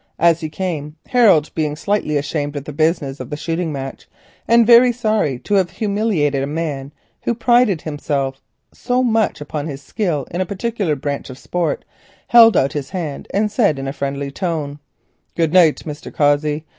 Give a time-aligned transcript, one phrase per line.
[0.17, 4.07] As he came, Harold being slightly ashamed of the business of the shooting match,
[4.47, 8.41] and very sorry to have humiliated a man who prided himself
[8.73, 11.85] so much upon his skill in a particular branch of sport,
[12.29, 14.79] held out his hand and said in a friendly tone:
[15.35, 16.11] "Good night, Mr.
[16.11, 16.65] Cossey.